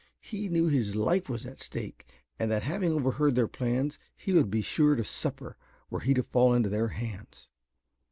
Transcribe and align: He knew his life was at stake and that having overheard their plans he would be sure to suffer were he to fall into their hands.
He 0.19 0.49
knew 0.49 0.65
his 0.65 0.95
life 0.95 1.29
was 1.29 1.45
at 1.45 1.59
stake 1.61 2.07
and 2.39 2.49
that 2.49 2.63
having 2.63 2.91
overheard 2.91 3.35
their 3.35 3.47
plans 3.47 3.99
he 4.17 4.33
would 4.33 4.49
be 4.49 4.63
sure 4.63 4.95
to 4.95 5.03
suffer 5.03 5.57
were 5.91 5.99
he 5.99 6.15
to 6.15 6.23
fall 6.23 6.55
into 6.55 6.69
their 6.69 6.87
hands. 6.87 7.49